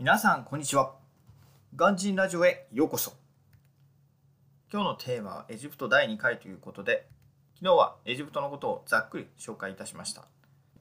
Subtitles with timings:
[0.00, 0.92] 皆さんこんにちは。
[1.74, 3.14] ガンジンラジオへようこそ。
[4.72, 7.08] 今日のテーマはエジプト第2回ということで
[7.56, 10.22] 昨日はエジプトのことをざっくり紹介いたしました。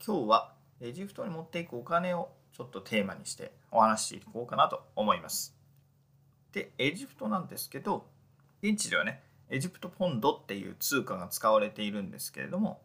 [0.05, 5.57] 今日はエジプトに持っていくお金をちょっとテーマにしてお話していこうかなと思います。
[6.51, 8.05] でエジプトなんですけど
[8.61, 12.81] 現地ではねエジプトポンドっていう通貨が使われているんですけれども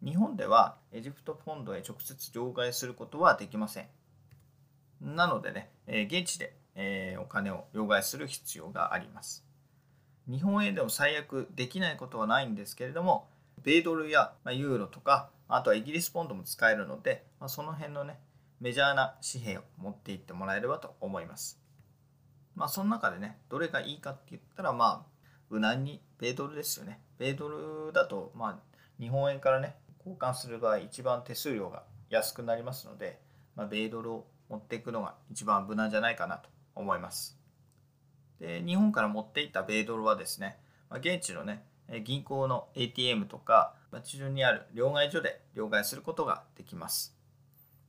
[0.00, 3.88] 日本ではエジプトポンドへ直接両替することはできません。
[5.02, 9.44] なのでね、え現地で、えお金を両替する必要があります。
[10.28, 13.28] 日本円でも最悪できないことはないんですけれども
[13.62, 18.18] 米ドルやユーロとかあとはイギリスポンドも使えるので、まあ、その辺のね
[18.60, 21.60] メジャーな紙幣を持っていってもらえればと思います。
[22.54, 27.00] まあその中でねどれがいいかって言ったらまあ無難に米ドルですよね。
[27.18, 28.58] 米ドルだとまあ
[29.00, 33.18] 日本円からね交換する場合一番手数料が安くなりますので、
[33.56, 37.38] まあ、米ドルを持っていくのが一番無難じゃないかなと思います。
[38.38, 40.58] で日本から持っていった米ドルはですね、
[40.90, 41.64] まあ、現地のね
[42.04, 47.16] 銀行の ATM とか街中にある両替所で両替することができます。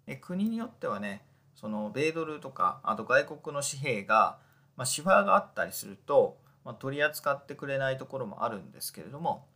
[0.05, 4.37] で国によってはねその米ドルとかあと外国の紙幣が、
[4.77, 9.47] まあ、シワがあったりすると、まあ、取り扱ってくれないところもあるんですけれども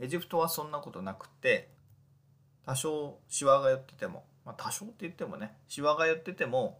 [0.00, 1.68] エジプトはそんなことなくて
[2.66, 6.78] 多少シワが寄ってても、まあ、多少って言ってもねシワが寄ってても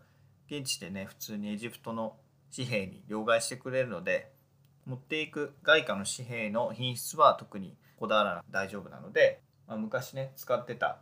[0.51, 2.17] 現地でね普通にエジプトの
[2.55, 4.33] 紙幣に両替してくれるので
[4.84, 10.98] 持っていく外貨の紙幣の品質は特にこだわらなくて大丈夫なので、まあ、昔ね使ってた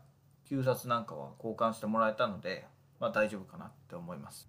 [0.48, 2.66] 旧札なんかは交換してもらえたので、
[3.00, 4.48] まあ、大丈夫かなって思います。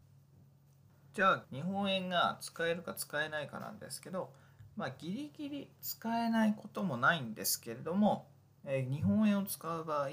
[1.13, 4.31] じゃあ日本円が使えるか使えないかなんですけど
[4.75, 8.27] まあギリギリ使えないこともないんですけれども、
[8.65, 10.09] え、日本円を使う場合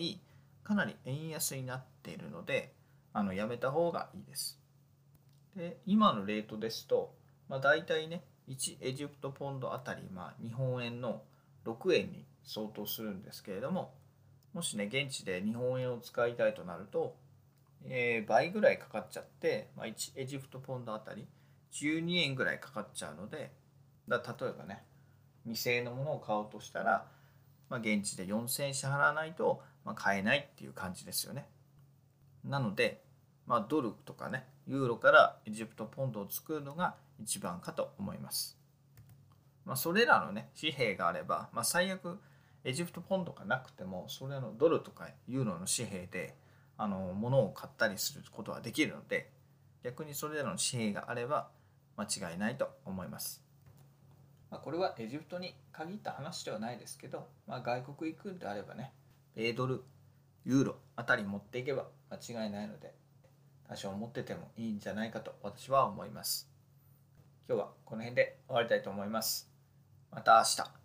[0.62, 2.72] かなり円安になっているので
[3.12, 4.58] あのやめた方がいいです。
[5.56, 7.14] で今のレートですと、
[7.48, 11.22] まあ、大体ね1エジプトポンドあたり、まあ、日本円の
[11.66, 13.92] 6円に相当するんですけれども
[14.54, 17.16] もしね現地で日本円を使いたいとなると、
[17.84, 21.26] えー、倍ぐらいかかっちゃって、まあ、1エジプトポンドあたり
[21.72, 23.52] 12円ぐらいかかっちゃうので
[24.08, 24.82] だ例えばね
[25.48, 27.04] 2000円のものを買おうとしたら、
[27.72, 31.48] まあ、現地で4000円支払わないと、まあ、買えないっていう感じですよね
[32.44, 33.02] なので、
[33.46, 38.58] まあ、ドルとかねユーロからエジプトポンドを作るのが一番かと思います、
[39.64, 42.18] まあ、それらのね紙幣があれば、まあ、最悪
[42.62, 46.36] エジプトポンドがなくてもそれらのドルとかユーロの紙幣で
[46.76, 49.30] あの物を買ったりすることはできるので
[49.82, 51.48] 逆にそれらの紙幣があれば
[51.96, 53.41] 間違いないと思います。
[54.52, 58.92] まあ、これはエジプトに限った話ではないですけど、まあ、外国行くんであればね
[59.34, 59.82] 米ドル
[60.44, 62.92] ユーロあたり持っていけば間違いないので
[63.66, 66.50] 多少持っててもいいんじゃないかと私は思います
[67.48, 69.48] 今日はこの辺で終わりたいと思います
[70.10, 70.82] また明日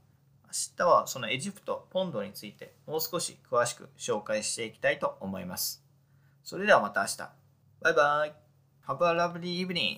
[0.47, 5.83] 明日はそのエジプト、ポンドについてもう少し詳しく紹介していきたいと思います。
[6.41, 7.17] それではまた明日。
[7.81, 8.33] バイバイ。
[8.88, 9.95] Have a lovely evening.